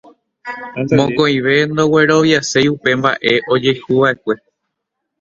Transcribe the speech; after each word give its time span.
Mokõive 0.95 1.53
ndogueroviaséi 1.71 2.67
upe 2.73 2.91
mbaʼe 2.99 3.33
ojehuvaʼekue. 3.53 4.35